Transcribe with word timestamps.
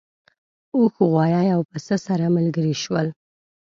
اوښ 0.75 0.95
غوایی 1.09 1.47
او 1.55 1.61
پسه 1.69 1.95
سره 2.05 2.25
ملګري 2.35 2.75
شول. 2.83 3.07